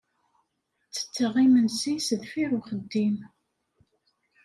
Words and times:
Ttetteɣ 0.85 1.33
imensi 1.45 1.93
sdeffir 1.99 2.49
uxeddim. 2.59 3.17